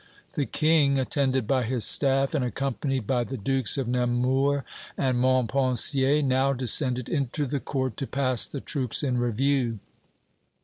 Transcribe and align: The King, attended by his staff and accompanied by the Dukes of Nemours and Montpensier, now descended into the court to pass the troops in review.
The 0.33 0.47
King, 0.47 0.97
attended 0.97 1.45
by 1.45 1.61
his 1.61 1.85
staff 1.85 2.33
and 2.33 2.43
accompanied 2.43 3.05
by 3.05 3.23
the 3.23 3.37
Dukes 3.37 3.77
of 3.77 3.87
Nemours 3.87 4.63
and 4.97 5.19
Montpensier, 5.19 6.23
now 6.23 6.53
descended 6.53 7.07
into 7.07 7.45
the 7.45 7.59
court 7.59 7.97
to 7.97 8.07
pass 8.07 8.47
the 8.47 8.61
troops 8.61 9.03
in 9.03 9.19
review. 9.19 9.77